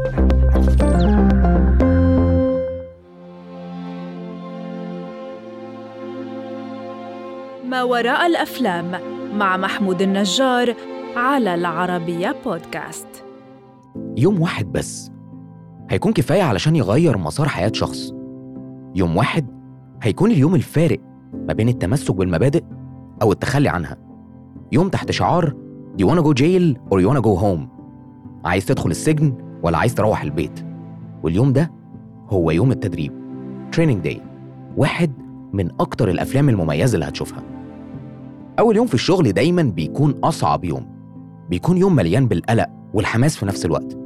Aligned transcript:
ما 0.00 0.06
وراء 7.82 8.26
الأفلام 8.26 9.00
مع 9.34 9.56
محمود 9.56 10.02
النجار 10.02 10.74
على 11.16 11.54
العربية 11.54 12.36
بودكاست. 12.44 13.24
يوم 14.16 14.40
واحد 14.40 14.72
بس. 14.72 15.10
هيكون 15.90 16.12
كفاية 16.12 16.42
علشان 16.42 16.76
يغير 16.76 17.18
مسار 17.18 17.48
حياة 17.48 17.72
شخص. 17.74 18.14
يوم 18.94 19.16
واحد 19.16 19.46
هيكون 20.02 20.30
اليوم 20.30 20.54
الفارق 20.54 20.98
ما 21.48 21.52
بين 21.52 21.68
التمسك 21.68 22.14
بالمبادئ 22.14 22.64
أو 23.22 23.32
التخلي 23.32 23.68
عنها. 23.68 23.96
يوم 24.72 24.88
تحت 24.88 25.10
شعار 25.10 25.54
Do 25.96 26.02
you 26.02 26.06
wanna 26.06 26.22
go 26.22 26.32
jail 26.32 26.76
or 26.90 27.00
you 27.00 27.08
wanna 27.08 27.22
go 27.22 27.34
home? 27.42 27.68
عايز 28.44 28.66
تدخل 28.66 28.90
السجن 28.90 29.49
ولا 29.62 29.78
عايز 29.78 29.94
تروح 29.94 30.22
البيت. 30.22 30.64
واليوم 31.22 31.52
ده 31.52 31.70
هو 32.28 32.50
يوم 32.50 32.70
التدريب. 32.72 33.12
Training 33.76 34.06
Day. 34.06 34.18
واحد 34.76 35.12
من 35.52 35.68
أكتر 35.80 36.10
الأفلام 36.10 36.48
المميزة 36.48 36.94
اللي 36.94 37.08
هتشوفها. 37.08 37.42
أول 38.58 38.76
يوم 38.76 38.86
في 38.86 38.94
الشغل 38.94 39.32
دايما 39.32 39.62
بيكون 39.62 40.14
أصعب 40.24 40.64
يوم. 40.64 40.86
بيكون 41.50 41.76
يوم 41.76 41.96
مليان 41.96 42.26
بالقلق 42.26 42.66
والحماس 42.94 43.36
في 43.36 43.46
نفس 43.46 43.66
الوقت. 43.66 43.98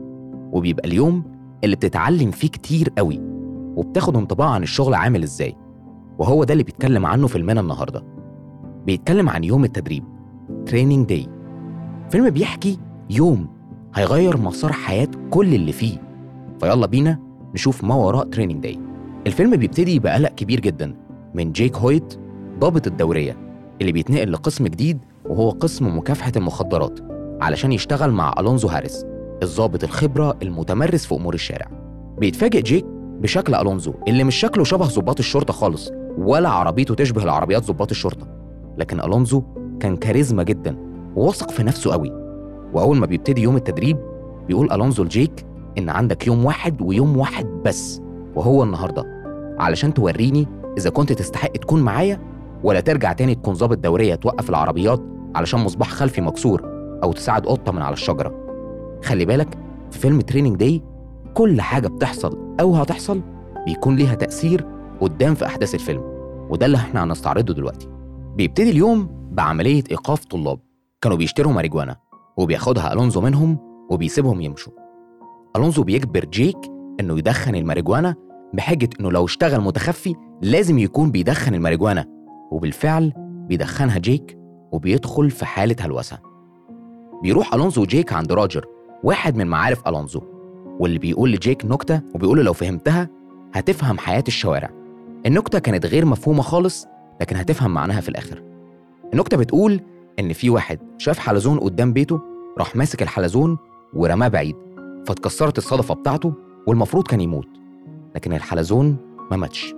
وبيبقى 0.52 0.88
اليوم 0.88 1.24
اللي 1.64 1.76
بتتعلم 1.76 2.30
فيه 2.30 2.48
كتير 2.48 2.92
قوي. 2.98 3.20
وبتاخد 3.76 4.16
انطباع 4.16 4.50
عن 4.50 4.62
الشغل 4.62 4.94
عامل 4.94 5.22
إزاي. 5.22 5.56
وهو 6.18 6.44
ده 6.44 6.52
اللي 6.52 6.64
بيتكلم 6.64 7.06
عنه 7.06 7.26
فيلمنا 7.26 7.60
النهارده. 7.60 8.02
بيتكلم 8.86 9.28
عن 9.28 9.44
يوم 9.44 9.64
التدريب. 9.64 10.04
Training 10.66 11.08
Day 11.08 11.26
فيلم 12.10 12.30
بيحكي 12.30 12.78
يوم 13.10 13.48
هيغير 13.94 14.36
مسار 14.36 14.72
حياة 14.72 15.08
كل 15.30 15.54
اللي 15.54 15.72
فيه. 15.72 15.98
فيلا 16.60 16.86
بينا 16.86 17.18
نشوف 17.54 17.84
ما 17.84 17.94
وراء 17.94 18.24
Training 18.24 18.62
Day 18.62 18.78
الفيلم 19.26 19.56
بيبتدي 19.56 19.98
بقلق 19.98 20.30
كبير 20.30 20.60
جدا 20.60 20.94
من 21.34 21.52
جيك 21.52 21.76
هويت 21.76 22.18
ضابط 22.58 22.86
الدورية 22.86 23.36
اللي 23.80 23.92
بيتنقل 23.92 24.32
لقسم 24.32 24.64
جديد 24.66 24.98
وهو 25.24 25.50
قسم 25.50 25.98
مكافحة 25.98 26.32
المخدرات 26.36 27.00
علشان 27.40 27.72
يشتغل 27.72 28.10
مع 28.10 28.34
ألونزو 28.38 28.68
هاريس 28.68 29.04
الضابط 29.42 29.84
الخبرة 29.84 30.36
المتمرس 30.42 31.06
في 31.06 31.14
أمور 31.14 31.34
الشارع. 31.34 31.66
بيتفاجئ 32.18 32.62
جيك 32.62 32.84
بشكل 33.20 33.54
ألونزو 33.54 33.94
اللي 34.08 34.24
مش 34.24 34.34
شكله 34.34 34.64
شبه 34.64 34.86
ضباط 34.86 35.18
الشرطة 35.18 35.52
خالص 35.52 35.90
ولا 36.18 36.48
عربيته 36.48 36.94
تشبه 36.94 37.24
العربيات 37.24 37.66
ضباط 37.66 37.90
الشرطة. 37.90 38.26
لكن 38.78 39.00
ألونزو 39.00 39.42
كان 39.80 39.96
كاريزما 39.96 40.42
جدا 40.42 40.76
وواثق 41.16 41.50
في 41.50 41.62
نفسه 41.62 41.92
قوي. 41.92 42.23
وأول 42.74 42.96
ما 42.96 43.06
بيبتدي 43.06 43.42
يوم 43.42 43.56
التدريب 43.56 43.98
بيقول 44.48 44.72
ألونزو 44.72 45.04
لجيك 45.04 45.46
إن 45.78 45.88
عندك 45.88 46.26
يوم 46.26 46.44
واحد 46.44 46.82
ويوم 46.82 47.16
واحد 47.16 47.46
بس 47.46 48.00
وهو 48.34 48.62
النهاردة 48.62 49.04
علشان 49.58 49.94
توريني 49.94 50.46
إذا 50.78 50.90
كنت 50.90 51.12
تستحق 51.12 51.52
تكون 51.52 51.82
معايا 51.82 52.20
ولا 52.62 52.80
ترجع 52.80 53.12
تاني 53.12 53.34
تكون 53.34 53.54
ظابط 53.54 53.78
دورية 53.78 54.14
توقف 54.14 54.50
العربيات 54.50 55.00
علشان 55.34 55.60
مصباح 55.60 55.88
خلفي 55.90 56.20
مكسور 56.20 56.62
أو 57.02 57.12
تساعد 57.12 57.46
قطة 57.46 57.72
من 57.72 57.82
على 57.82 57.92
الشجرة. 57.92 58.34
خلي 59.04 59.24
بالك 59.24 59.58
في 59.90 59.98
فيلم 59.98 60.20
Training 60.20 60.56
Day 60.56 60.82
كل 61.34 61.60
حاجة 61.60 61.88
بتحصل 61.88 62.56
أو 62.60 62.74
هتحصل 62.74 63.20
بيكون 63.66 63.96
ليها 63.96 64.14
تأثير 64.14 64.66
قدام 65.00 65.34
في 65.34 65.46
أحداث 65.46 65.74
الفيلم 65.74 66.02
وده 66.50 66.66
اللي 66.66 66.76
إحنا 66.76 67.04
هنستعرضه 67.04 67.54
دلوقتي. 67.54 67.88
بيبتدي 68.36 68.70
اليوم 68.70 69.08
بعملية 69.32 69.84
إيقاف 69.90 70.24
طلاب 70.24 70.58
كانوا 71.00 71.16
بيشتروا 71.16 71.52
ماريجوانا. 71.52 71.96
وبياخدها 72.36 72.92
ألونزو 72.92 73.20
منهم 73.20 73.58
وبيسيبهم 73.90 74.40
يمشوا. 74.40 74.72
ألونزو 75.56 75.82
بيجبر 75.82 76.24
جيك 76.24 76.58
إنه 77.00 77.18
يدخن 77.18 77.54
الماريجوانا 77.54 78.14
بحجة 78.54 78.88
إنه 79.00 79.12
لو 79.12 79.24
اشتغل 79.24 79.60
متخفي 79.60 80.14
لازم 80.42 80.78
يكون 80.78 81.10
بيدخن 81.10 81.54
الماريجوانا 81.54 82.06
وبالفعل 82.50 83.12
بيدخنها 83.48 83.98
جيك 83.98 84.38
وبيدخل 84.72 85.30
في 85.30 85.46
حالة 85.46 85.76
هلوسة. 85.80 86.18
بيروح 87.22 87.54
ألونزو 87.54 87.82
وجيك 87.82 88.12
عند 88.12 88.32
راجر 88.32 88.66
واحد 89.04 89.36
من 89.36 89.46
معارف 89.46 89.88
ألونزو 89.88 90.20
واللي 90.80 90.98
بيقول 90.98 91.32
لجيك 91.32 91.64
نكتة 91.64 92.00
وبيقول 92.14 92.44
لو 92.44 92.52
فهمتها 92.52 93.08
هتفهم 93.54 93.98
حياة 93.98 94.24
الشوارع. 94.28 94.70
النكتة 95.26 95.58
كانت 95.58 95.86
غير 95.86 96.04
مفهومة 96.04 96.42
خالص 96.42 96.86
لكن 97.20 97.36
هتفهم 97.36 97.70
معناها 97.70 98.00
في 98.00 98.08
الآخر. 98.08 98.42
النكتة 99.12 99.36
بتقول 99.36 99.80
إن 100.18 100.32
في 100.32 100.50
واحد 100.50 100.78
شاف 100.98 101.18
حلزون 101.18 101.58
قدام 101.58 101.92
بيته 101.92 102.20
راح 102.58 102.76
ماسك 102.76 103.02
الحلزون 103.02 103.58
ورماه 103.94 104.28
بعيد 104.28 104.56
فاتكسرت 105.06 105.58
الصدفة 105.58 105.94
بتاعته 105.94 106.32
والمفروض 106.66 107.06
كان 107.06 107.20
يموت 107.20 107.48
لكن 108.14 108.32
الحلزون 108.32 108.96
ما 109.30 109.36
ماتش 109.36 109.74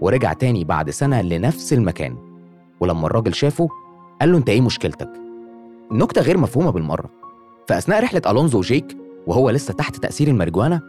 ورجع 0.00 0.32
تاني 0.32 0.64
بعد 0.64 0.90
سنة 0.90 1.22
لنفس 1.22 1.72
المكان 1.72 2.16
ولما 2.80 3.06
الراجل 3.06 3.34
شافه 3.34 3.68
قال 4.20 4.32
له 4.32 4.38
انت 4.38 4.48
إيه 4.48 4.60
مشكلتك؟ 4.60 5.10
النكتة 5.92 6.20
غير 6.22 6.38
مفهومة 6.38 6.70
بالمرة 6.70 7.10
فأثناء 7.68 8.02
رحلة 8.02 8.22
ألونزو 8.26 8.58
وجيك 8.58 8.96
وهو 9.26 9.50
لسه 9.50 9.74
تحت 9.74 9.96
تأثير 9.96 10.28
الماريجوانا 10.28 10.80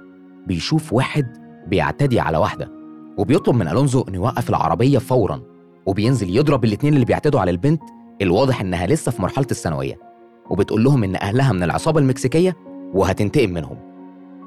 بيشوف 0.47 0.93
واحد 0.93 1.37
بيعتدي 1.67 2.19
على 2.19 2.37
واحدة 2.37 2.71
وبيطلب 3.17 3.55
من 3.55 3.67
ألونزو 3.67 4.01
إنه 4.07 4.15
يوقف 4.15 4.49
العربية 4.49 4.97
فورا 4.97 5.41
وبينزل 5.85 6.37
يضرب 6.37 6.65
الاتنين 6.65 6.93
اللي 6.93 7.05
بيعتدوا 7.05 7.39
على 7.39 7.51
البنت 7.51 7.81
الواضح 8.21 8.61
إنها 8.61 8.87
لسه 8.87 9.11
في 9.11 9.21
مرحلة 9.21 9.47
الثانوية. 9.51 10.10
وبتقول 10.51 10.83
لهم 10.83 11.03
إن 11.03 11.15
أهلها 11.15 11.51
من 11.51 11.63
العصابة 11.63 11.99
المكسيكية 11.99 12.57
وهتنتقم 12.93 13.49
منهم. 13.49 13.77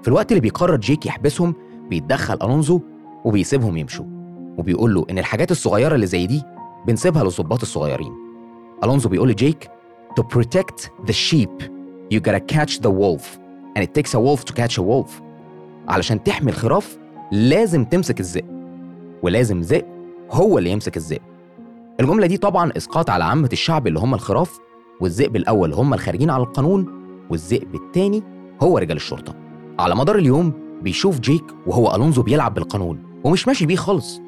في 0.02 0.08
الوقت 0.08 0.32
اللي 0.32 0.40
بيقرر 0.40 0.76
جيك 0.76 1.06
يحبسهم 1.06 1.54
بيتدخل 1.90 2.38
ألونزو 2.42 2.80
وبيسيبهم 3.24 3.76
يمشوا. 3.76 4.04
وبيقول 4.58 4.94
له 4.94 5.06
إن 5.10 5.18
الحاجات 5.18 5.50
الصغيرة 5.50 5.94
اللي 5.94 6.06
زي 6.06 6.26
دي 6.26 6.42
بنسيبها 6.86 7.24
للظباط 7.24 7.62
الصغيرين. 7.62 8.12
ألونزو 8.84 9.08
بيقول 9.08 9.28
لجيك 9.28 9.70
To 10.20 10.22
protect 10.22 10.88
the 11.08 11.12
sheep 11.12 11.62
you 12.14 12.20
gotta 12.20 12.40
catch 12.54 12.78
the 12.80 12.90
wolf 12.90 13.24
and 13.76 13.82
it 13.84 13.90
takes 13.98 14.14
a 14.14 14.20
wolf 14.20 14.44
to 14.44 14.52
catch 14.52 14.78
a 14.78 14.82
wolf. 14.82 15.10
علشان 15.88 16.22
تحمي 16.24 16.50
الخراف 16.50 16.98
لازم 17.32 17.84
تمسك 17.84 18.20
الذئب 18.20 18.44
ولازم 19.22 19.60
ذئب 19.60 19.84
هو 20.30 20.58
اللي 20.58 20.70
يمسك 20.70 20.96
الذئب. 20.96 21.22
الجملة 22.00 22.26
دي 22.26 22.36
طبعا 22.36 22.72
إسقاط 22.76 23.10
على 23.10 23.24
عامة 23.24 23.48
الشعب 23.52 23.86
اللي 23.86 23.98
هم 23.98 24.14
الخراف 24.14 24.58
والذئب 25.00 25.36
الأول 25.36 25.72
هم 25.72 25.94
الخارجين 25.94 26.30
على 26.30 26.42
القانون 26.42 26.86
والذئب 27.30 27.74
التاني 27.74 28.22
هو 28.62 28.78
رجال 28.78 28.96
الشرطة. 28.96 29.34
على 29.78 29.94
مدار 29.96 30.16
اليوم 30.18 30.52
بيشوف 30.82 31.20
جيك 31.20 31.44
وهو 31.66 31.94
ألونزو 31.94 32.22
بيلعب 32.22 32.54
بالقانون 32.54 32.98
ومش 33.24 33.48
ماشي 33.48 33.66
بيه 33.66 33.76
خالص. 33.76 34.20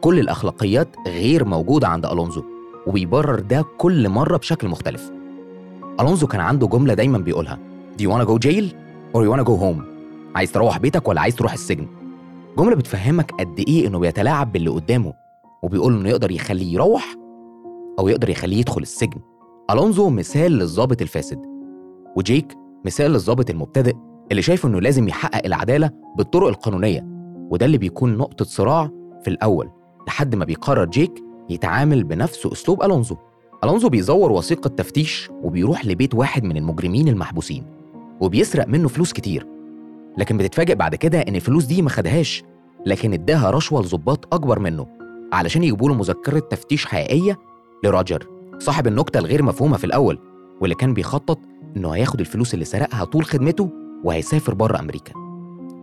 كل 0.00 0.18
الأخلاقيات 0.18 0.88
غير 1.06 1.44
موجودة 1.44 1.88
عند 1.88 2.06
ألونزو 2.06 2.42
وبيبرر 2.86 3.40
ده 3.40 3.64
كل 3.78 4.08
مرة 4.08 4.36
بشكل 4.36 4.68
مختلف. 4.68 5.10
ألونزو 6.00 6.26
كان 6.26 6.40
عنده 6.40 6.66
جملة 6.66 6.94
دايما 6.94 7.18
بيقولها 7.18 7.58
Do 7.98 8.02
you 8.04 8.08
wanna 8.08 8.26
go 8.26 8.38
jail 8.38 8.64
or 9.14 9.20
you 9.24 9.30
wanna 9.36 9.44
go 9.48 9.56
home 9.62 9.82
عايز 10.34 10.52
تروح 10.52 10.78
بيتك 10.78 11.08
ولا 11.08 11.20
عايز 11.20 11.36
تروح 11.36 11.52
السجن؟ 11.52 11.86
جملة 12.58 12.76
بتفهمك 12.76 13.32
قد 13.40 13.64
إيه 13.68 13.86
إنه 13.86 13.98
بيتلاعب 13.98 14.52
باللي 14.52 14.70
قدامه 14.70 15.12
وبيقول 15.62 15.94
إنه 16.00 16.08
يقدر 16.08 16.30
يخليه 16.30 16.74
يروح 16.74 17.14
أو 17.98 18.08
يقدر 18.08 18.28
يخليه 18.30 18.56
يدخل 18.56 18.82
السجن. 18.82 19.20
ألونزو 19.70 20.10
مثال 20.10 20.52
للظابط 20.52 21.02
الفاسد 21.02 21.38
وجيك 22.16 22.54
مثال 22.84 23.10
للظابط 23.10 23.50
المبتدئ 23.50 23.94
اللي 24.30 24.42
شايف 24.42 24.66
إنه 24.66 24.80
لازم 24.80 25.08
يحقق 25.08 25.46
العدالة 25.46 25.90
بالطرق 26.16 26.48
القانونية 26.48 27.06
وده 27.50 27.66
اللي 27.66 27.78
بيكون 27.78 28.16
نقطة 28.16 28.44
صراع 28.44 28.90
في 29.24 29.28
الأول 29.28 29.70
لحد 30.06 30.34
ما 30.34 30.44
بيقرر 30.44 30.84
جيك 30.84 31.22
يتعامل 31.50 32.04
بنفس 32.04 32.46
أسلوب 32.46 32.82
ألونزو. 32.82 33.16
ألونزو 33.64 33.88
بيزور 33.88 34.32
وثيقة 34.32 34.68
تفتيش 34.68 35.30
وبيروح 35.42 35.86
لبيت 35.86 36.14
واحد 36.14 36.44
من 36.44 36.56
المجرمين 36.56 37.08
المحبوسين 37.08 37.64
وبيسرق 38.20 38.68
منه 38.68 38.88
فلوس 38.88 39.12
كتير. 39.12 39.46
لكن 40.18 40.36
بتتفاجئ 40.38 40.74
بعد 40.74 40.94
كده 40.94 41.20
إن 41.20 41.36
الفلوس 41.36 41.64
دي 41.64 41.82
ما 41.82 41.90
خدهاش 41.90 42.44
لكن 42.86 43.12
اداها 43.12 43.50
رشوة 43.50 43.82
لظباط 43.82 44.34
أكبر 44.34 44.58
منه 44.58 44.86
علشان 45.32 45.62
يجيبوا 45.62 45.88
له 45.88 45.94
مذكرة 45.94 46.38
تفتيش 46.38 46.86
حقيقية 46.86 47.38
لراجر 47.84 48.26
صاحب 48.62 48.86
النكتة 48.86 49.18
الغير 49.18 49.42
مفهومة 49.42 49.76
في 49.76 49.84
الأول 49.84 50.18
واللي 50.60 50.74
كان 50.74 50.94
بيخطط 50.94 51.38
إنه 51.76 51.90
هياخد 51.90 52.20
الفلوس 52.20 52.54
اللي 52.54 52.64
سرقها 52.64 53.04
طول 53.04 53.24
خدمته 53.24 53.70
وهيسافر 54.04 54.54
بره 54.54 54.78
أمريكا. 54.80 55.12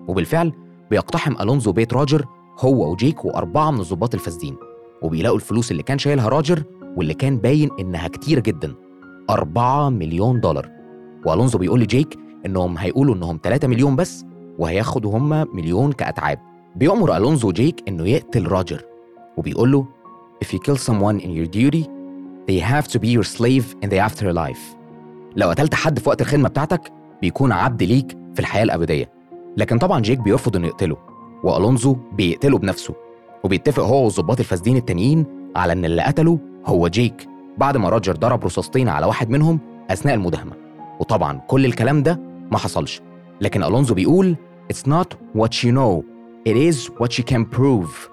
وبالفعل 0.08 0.54
بيقتحم 0.92 1.36
ألونزو 1.42 1.72
بيت 1.72 1.94
راجر 1.94 2.26
هو 2.60 2.92
وجيك 2.92 3.26
وأربعة 3.26 3.72
من 3.72 3.80
الظباط 3.80 4.14
الفاسدين. 4.14 4.56
وبيلاقوا 5.02 5.38
الفلوس 5.38 5.72
اللي 5.72 5.84
كان 5.84 5.98
شايلها 5.98 6.30
راجر 6.30 6.64
واللي 6.98 7.14
كان 7.14 7.38
باين 7.38 7.70
إنها 7.80 8.08
كتير 8.08 8.40
جدا 8.40 8.76
أربعة 9.30 9.90
مليون 9.90 10.40
دولار. 10.40 10.70
وألونزو 11.26 11.58
بيقول 11.58 11.80
لجيك 11.80 12.18
إنهم 12.46 12.78
هيقولوا 12.78 13.16
إنهم 13.16 13.40
3 13.44 13.68
مليون 13.68 13.96
بس 13.96 14.26
وهياخدوا 14.60 15.18
هما 15.18 15.48
مليون 15.54 15.92
كأتعاب. 15.92 16.40
بيأمر 16.76 17.18
ألونزو 17.18 17.52
جيك 17.52 17.84
إنه 17.88 18.08
يقتل 18.08 18.48
راجر. 18.48 18.82
وبيقول 19.38 19.72
له 19.72 19.86
If 20.46 20.48
you 20.48 20.60
kill 20.60 20.78
someone 20.78 21.20
in 21.20 21.32
your 21.40 21.50
duty 21.58 21.99
they 22.50 22.60
have 22.60 22.88
to 22.88 23.00
be 23.00 23.10
your 23.18 23.24
slave 23.38 23.66
in 23.84 23.90
the 23.90 24.00
afterlife. 24.10 24.78
لو 25.36 25.50
قتلت 25.50 25.76
حد 25.76 26.00
في 26.00 26.10
وقت 26.10 26.22
الخدمة 26.22 26.50
بتاعتك 26.50 26.92
بيكون 27.22 27.52
عبد 27.52 27.84
ليك 27.84 28.18
في 28.34 28.40
الحياة 28.40 28.64
الأبدية. 28.64 29.12
لكن 29.58 29.78
طبعا 29.78 30.00
جيك 30.00 30.20
بيرفض 30.20 30.56
إنه 30.56 30.68
يقتله 30.68 30.98
وألونزو 31.44 31.96
بيقتله 32.14 32.58
بنفسه 32.58 32.94
وبيتفق 33.44 33.84
هو 33.84 34.04
والظباط 34.04 34.40
الفاسدين 34.40 34.78
التانيين 34.78 35.26
على 35.56 35.74
إن 35.74 35.86
اللي 35.86 36.02
قتله 36.02 36.40
هو 36.66 36.88
جيك. 36.88 37.28
بعد 37.58 37.78
ما 37.78 37.90
روجر 37.90 38.16
ضرب 38.16 38.46
رصاصتين 38.46 38.90
على 38.90 39.06
واحد 39.06 39.30
منهم 39.30 39.60
أثناء 39.90 40.16
المداهمة. 40.16 40.54
وطبعا 41.00 41.38
كل 41.48 41.66
الكلام 41.66 42.04
ده 42.04 42.20
ما 42.52 42.58
حصلش. 42.58 43.02
لكن 43.42 43.64
ألونزو 43.64 43.94
بيقول 43.94 44.36
It's 44.74 44.88
not 44.88 45.08
what 45.36 45.64
you 45.64 45.72
know. 45.72 46.04
It 46.50 46.56
is 46.70 46.90
what 47.00 47.12
you 47.18 47.24
can 47.34 47.58
prove. 47.58 48.10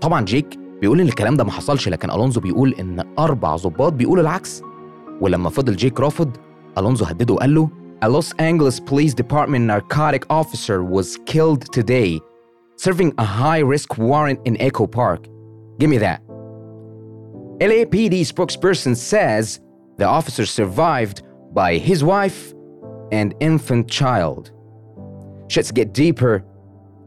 طبعا 0.00 0.24
جيك 0.24 0.58
بيقول 0.84 1.00
ان 1.00 1.06
الكلام 1.06 1.36
ده 1.36 1.44
ما 1.44 1.50
حصلش 1.50 1.88
لكن 1.88 2.10
الونزو 2.10 2.40
بيقول 2.40 2.74
ان 2.80 3.04
أربع 3.18 3.56
ظباط 3.56 3.92
بيقولوا 3.92 4.22
العكس 4.22 4.62
ولما 5.20 5.50
فضل 5.50 5.76
جيك 5.76 6.00
رافض 6.00 6.30
الونزو 6.78 7.04
هدده 7.04 7.34
وقال 7.34 7.54
له 7.54 7.68
A 8.04 8.08
Los 8.08 8.32
Angeles 8.32 8.80
Police 8.80 9.14
Department 9.14 9.64
narcotic 9.72 10.22
officer 10.40 10.84
was 10.96 11.18
killed 11.32 11.62
today 11.78 12.20
serving 12.76 13.12
a 13.18 13.24
high 13.24 13.62
risk 13.74 13.88
warrant 13.98 14.38
in 14.48 14.54
Echo 14.60 14.86
Park. 14.86 15.20
Give 15.78 15.88
me 15.88 15.98
that. 16.06 16.20
LAPD 17.70 18.14
spokesperson 18.32 18.94
says 19.12 19.60
the 20.00 20.08
officer's 20.18 20.44
survived 20.60 21.18
by 21.60 21.70
his 21.88 22.00
wife 22.04 22.52
and 23.18 23.28
infant 23.40 23.84
child. 24.00 24.42
Shit 25.52 25.72
gets 25.78 25.94
deeper. 25.94 26.34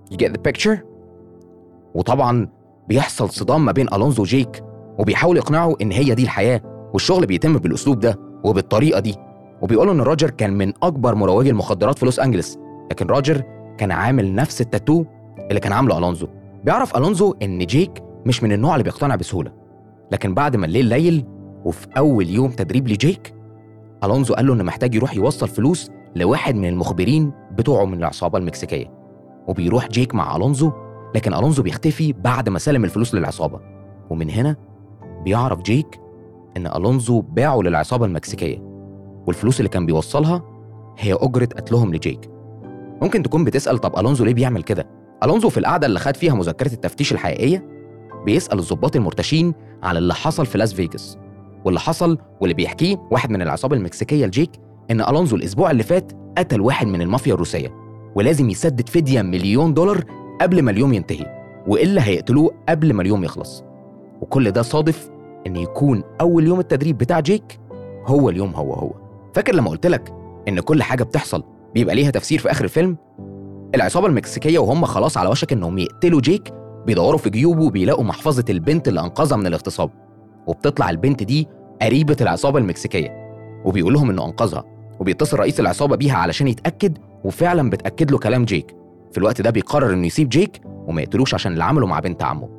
You 0.10 0.18
get 0.18 0.32
the 0.34 0.44
picture? 0.50 0.84
وطبعا 1.96 2.57
بيحصل 2.90 3.30
صدام 3.30 3.66
ما 3.66 3.72
بين 3.72 3.94
ألونزو 3.94 4.22
وجيك 4.22 4.64
وبيحاول 5.00 5.38
يقنعه 5.38 5.76
إن 5.82 5.92
هي 5.92 6.16
دي 6.16 6.24
الحياة 6.24 6.62
والشغل 6.94 7.26
بيتم 7.26 7.58
بالأسلوب 7.58 8.00
ده 8.00 8.20
وبالطريقة 8.44 9.00
دي. 9.00 9.16
وبيقولوا 9.62 9.94
إن 9.94 10.02
روجر 10.02 10.30
كان 10.30 10.54
من 10.54 10.74
أكبر 10.84 11.16
مروجي 11.16 11.50
المخدرات 11.50 12.00
في 12.00 12.06
لوس 12.06 12.20
انجلس 12.20 12.58
لكن 12.92 13.08
روجر 13.08 13.44
كان 13.78 13.92
عامل 13.92 14.36
نفس 14.36 14.62
التاتو 14.62 15.06
اللي 15.50 15.60
كان 15.60 15.72
عامله 15.74 15.98
ألونزو. 15.98 16.28
بيعرف 16.64 16.98
ألونزو 16.98 17.36
إن 17.42 17.60
جيك 17.60 18.04
مش 18.26 18.44
من 18.44 18.52
النوع 18.52 18.74
اللي 18.76 18.84
بيقتنع 18.84 19.16
بسهولة. 19.16 19.52
لكن 20.12 20.34
بعد 20.34 20.56
ما 20.56 20.66
الليل 20.66 20.86
ليل 20.86 21.26
وفي 21.66 21.88
أول 21.98 22.30
يوم 22.30 22.50
تدريب 22.52 22.88
لجيك 22.88 23.34
ألونزو 24.04 24.34
قال 24.34 24.48
له 24.48 24.54
إنه 24.54 24.64
محتاج 24.64 24.96
يروح 24.96 25.16
يوصل 25.16 25.48
فلوس 25.48 25.90
لواحد 26.16 26.56
من 26.56 26.66
المخبرين 26.70 27.32
بتوعه 27.52 27.86
من 27.86 27.98
العصابة 27.98 28.38
المكسيكية. 28.40 28.92
وبيروح 29.48 29.88
جيك 29.88 30.16
مع 30.16 30.36
ألونزو 30.36 30.72
لكن 31.16 31.34
ألونزو 31.34 31.64
بيختفي 31.64 32.14
بعد 32.14 32.50
ما 32.50 32.60
سلم 32.60 32.84
الفلوس 32.84 33.16
للعصابة. 33.16 33.60
ومن 34.10 34.30
هنا 34.30 34.56
بيعرف 35.24 35.62
جيك 35.62 36.00
إن 36.58 36.68
ألونزو 36.68 37.22
باعه 37.22 37.62
للعصابة 37.62 38.06
المكسيكية. 38.06 38.58
والفلوس 39.28 39.60
اللي 39.60 39.70
كان 39.70 39.86
بيوصلها 39.86 40.44
هي 40.98 41.14
أجرة 41.14 41.46
قتلهم 41.46 41.94
لجيك. 41.94 42.30
ممكن 43.02 43.24
تكون 43.24 43.44
بتسأل 43.44 43.78
طب 43.78 44.00
ألونزو 44.00 44.26
ليه 44.26 44.34
بيعمل 44.34 44.64
كده؟ 44.64 44.88
ألونزو 45.24 45.50
في 45.50 45.58
القعدة 45.58 45.88
اللي 45.88 46.00
خد 46.00 46.16
فيها 46.16 46.34
مذكرة 46.34 46.74
التفتيش 46.74 47.12
الحقيقية 47.12 47.68
بيسأل 48.26 48.60
الضباط 48.60 48.96
المرتشين 48.96 49.54
على 49.84 50.00
اللي 50.00 50.14
حصل 50.14 50.46
في 50.46 50.58
لاس 50.58 50.74
فيجاس. 50.74 51.18
واللي 51.66 51.80
حصل 51.80 52.18
واللي 52.42 52.54
بيحكيه 52.54 52.98
واحد 53.12 53.30
من 53.30 53.42
العصابة 53.42 53.76
المكسيكية 53.76 54.26
لجيك 54.26 54.52
إن 54.92 55.02
ألونزو 55.02 55.36
الأسبوع 55.36 55.72
اللي 55.72 55.84
فات 55.84 56.12
قتل 56.38 56.62
واحد 56.62 56.88
من 56.88 57.02
المافيا 57.02 57.34
الروسية. 57.34 57.74
ولازم 58.16 58.50
يسدد 58.50 58.90
فدية 58.90 59.22
مليون 59.22 59.74
دولار 59.74 60.04
قبل 60.42 60.62
ما 60.62 60.72
اليوم 60.72 60.94
ينتهي 60.94 61.26
وإلا 61.68 62.08
هيقتلوه 62.08 62.54
قبل 62.70 62.94
ما 62.94 63.02
اليوم 63.02 63.24
يخلص. 63.24 63.64
وكل 64.22 64.52
ده 64.52 64.62
صادف 64.62 65.10
إن 65.48 65.56
يكون 65.56 66.04
أول 66.22 66.48
يوم 66.48 66.60
التدريب 66.60 66.98
بتاع 66.98 67.20
جيك 67.20 67.60
هو 68.06 68.30
اليوم 68.30 68.52
هو 68.56 68.74
هو. 68.74 68.92
فاكر 69.34 69.56
لما 69.56 69.70
قلت 69.70 69.88
لك 69.88 70.14
إن 70.48 70.60
كل 70.60 70.84
حاجة 70.84 71.04
بتحصل 71.04 71.44
بيبقى 71.74 71.96
ليها 71.96 72.12
تفسير 72.12 72.40
في 72.40 72.52
آخر 72.52 72.64
الفيلم؟ 72.66 72.98
العصابة 73.76 74.08
المكسيكية 74.08 74.60
وهم 74.60 74.86
خلاص 74.86 75.18
على 75.18 75.30
وشك 75.30 75.54
إنهم 75.54 75.78
يقتلوا 75.78 76.22
جيك 76.22 76.54
بيدوروا 76.86 77.20
في 77.20 77.30
جيوبه 77.30 77.64
وبيلاقوا 77.66 78.04
محفظة 78.04 78.46
البنت 78.50 78.88
اللي 78.88 79.00
أنقذها 79.02 79.38
من 79.38 79.48
الاغتصاب. 79.48 79.90
وبتطلع 80.48 80.90
البنت 80.90 81.24
دي 81.24 81.48
قريبة 81.82 82.18
العصابة 82.22 82.60
المكسيكية 82.60 83.28
وبيقول 83.66 83.94
لهم 83.94 84.10
إنه 84.10 84.26
أنقذها. 84.26 84.64
وبيتصل 85.00 85.40
رئيس 85.40 85.60
العصابة 85.60 85.96
بيها 85.96 86.18
علشان 86.18 86.48
يتأكد 86.48 86.98
وفعلا 87.24 87.70
بتأكد 87.70 88.12
له 88.12 88.18
كلام 88.18 88.46
جيك. 88.46 88.76
في 89.12 89.18
الوقت 89.18 89.42
ده 89.42 89.50
بيقرر 89.50 89.94
إنه 89.94 90.08
يسيب 90.08 90.30
جيك 90.30 90.62
وما 90.66 91.02
يقتلوش 91.02 91.34
عشان 91.34 91.52
اللي 91.52 91.64
عمله 91.64 91.88
مع 91.88 92.00
بنت 92.00 92.24
عمه. 92.24 92.50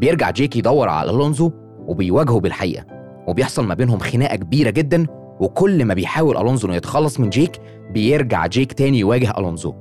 بيرجع 0.00 0.30
جيك 0.30 0.56
يدور 0.56 0.88
على 0.88 1.10
ألونزو 1.10 1.50
وبيواجهه 1.86 2.40
بالحقيقة. 2.40 2.84
وبيحصل 3.28 3.64
ما 3.66 3.74
بينهم 3.74 3.98
خناقة 3.98 4.36
كبيرة 4.36 4.70
جدا 4.70 5.06
وكل 5.40 5.84
ما 5.84 5.94
بيحاول 5.94 6.36
ألونزو 6.36 6.68
إنه 6.68 6.76
يتخلص 6.76 7.20
من 7.20 7.30
جيك 7.30 7.60
بيرجع 7.90 8.46
جيك 8.46 8.72
تاني 8.72 8.98
يواجه 8.98 9.38
ألونزو. 9.38 9.74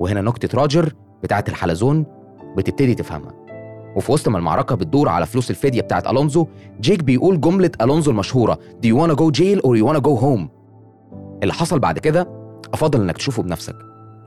وهنا 0.00 0.20
نكتة 0.20 0.58
روجر 0.58 0.92
بتاعت 1.22 1.48
الحلزون 1.48 2.06
بتبتدي 2.56 2.94
تفهمها. 2.94 3.32
وفي 3.96 4.12
وسط 4.12 4.28
ما 4.28 4.38
المعركة 4.38 4.74
بتدور 4.74 5.08
على 5.08 5.26
فلوس 5.26 5.50
الفدية 5.50 5.80
بتاعت 5.80 6.06
ألونزو 6.06 6.46
جيك 6.80 7.04
بيقول 7.04 7.40
جملة 7.40 7.70
ألونزو 7.80 8.10
المشهورة 8.10 8.54
Do 8.54 8.88
you 8.88 8.94
wanna 8.94 9.14
go 9.16 9.30
jail 9.30 9.58
or 9.64 9.76
you 9.76 9.84
wanna 9.92 10.00
go 10.00 10.20
home? 10.22 10.48
اللي 11.42 11.52
حصل 11.52 11.78
بعد 11.78 11.98
كده 11.98 12.28
أفضل 12.74 13.00
إنك 13.02 13.16
تشوفه 13.16 13.42
بنفسك. 13.42 13.76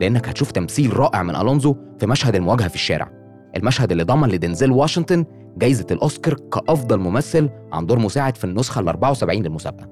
لأنك 0.04 0.30
هتشوف 0.30 0.52
تمثيل 0.52 0.98
رائع 0.98 1.24
من 1.24 1.36
ألونزو 1.36 1.76
في 2.00 2.08
مشهد 2.08 2.36
المواجهة 2.36 2.68
في 2.68 2.76
الشارع. 2.76 3.12
المشهد 3.56 3.92
اللي 3.92 4.04
ضمن 4.04 4.30
لدنزيل 4.30 4.72
واشنطن 4.72 5.26
جايزة 5.58 5.86
الأوسكار 5.92 6.34
كأفضل 6.34 7.00
ممثل 7.00 7.50
عن 7.72 7.86
دور 7.86 8.00
مساعد 8.00 8.38
في 8.38 8.44
النسخة 8.44 8.80
ال 8.80 8.88
74 8.88 9.44
للمسابقة. 9.44 9.90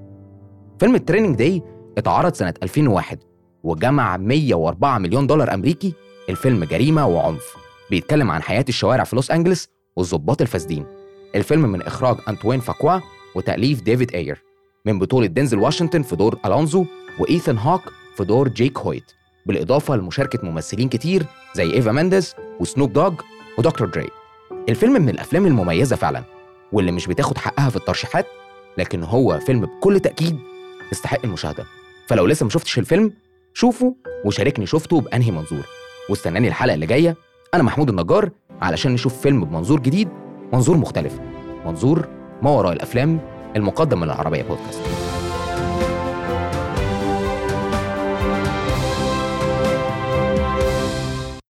فيلم 0.79 0.95
Training 0.95 1.35
Day 1.35 1.62
اتعرض 1.97 2.33
سنة 2.33 2.53
2001 2.63 3.19
وجمع 3.63 4.17
104 4.17 4.97
مليون 4.97 5.27
دولار 5.27 5.53
أمريكي. 5.53 5.93
الفيلم 6.29 6.63
جريمة 6.63 7.07
وعنف. 7.07 7.55
بيتكلم 7.89 8.31
عن 8.31 8.41
حياة 8.41 8.65
الشوارع 8.69 9.03
في 9.03 9.15
لوس 9.15 9.31
انجلس 9.31 9.67
والظباط 9.95 10.41
الفاسدين. 10.41 10.85
الفيلم 11.35 11.61
من 11.61 11.81
إخراج 11.81 12.17
انطوين 12.29 12.59
فاكوا 12.59 12.99
وتأليف 13.35 13.81
ديفيد 13.81 14.11
أير. 14.11 14.43
من 14.85 14.99
بطولة 14.99 15.27
دينزل 15.27 15.59
واشنطن 15.59 16.01
في 16.01 16.15
دور 16.15 16.39
ألونزو 16.45 16.85
وإيثان 17.19 17.57
هوك 17.57 17.81
في 18.17 18.25
دور 18.25 18.47
جيك 18.47 18.77
هويت. 18.77 19.20
بالإضافة 19.45 19.95
لمشاركة 19.95 20.39
ممثلين 20.43 20.89
كتير 20.89 21.25
زي 21.53 21.73
إيفا 21.73 21.91
مينديز 21.91 22.35
وسنوب 22.59 22.93
دوج 22.93 23.13
ودكتور 23.57 23.88
دري. 23.88 24.09
الفيلم 24.69 24.93
من 24.93 25.09
الأفلام 25.09 25.45
المميزة 25.45 25.95
فعلا 25.95 26.23
واللي 26.71 26.91
مش 26.91 27.07
بتاخد 27.07 27.38
حقها 27.38 27.69
في 27.69 27.75
الترشيحات 27.75 28.25
لكن 28.77 29.03
هو 29.03 29.39
فيلم 29.39 29.61
بكل 29.61 29.99
تأكيد 29.99 30.39
يستحق 30.91 31.19
المشاهدة. 31.23 31.65
فلو 32.07 32.25
لسه 32.25 32.43
ما 32.43 32.49
شفتش 32.49 32.79
الفيلم 32.79 33.13
شوفه 33.53 33.95
وشاركني 34.25 34.65
شفته 34.65 35.01
بأنهي 35.01 35.31
منظور. 35.31 35.65
واستناني 36.09 36.47
الحلقة 36.47 36.73
اللي 36.73 36.85
جاية. 36.85 37.15
أنا 37.53 37.63
محمود 37.63 37.89
النجار 37.89 38.30
علشان 38.61 38.94
نشوف 38.94 39.21
فيلم 39.21 39.45
بمنظور 39.45 39.80
جديد 39.80 40.09
منظور 40.54 40.77
مختلف. 40.77 41.19
منظور 41.66 42.07
ما 42.42 42.49
وراء 42.49 42.73
الأفلام 42.73 43.19
المقدم 43.56 43.99
من 43.99 44.04
العربيه 44.04 44.44
بودكاست. 44.44 45.10